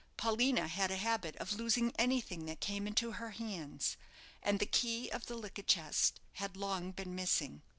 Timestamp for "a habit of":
0.89-1.53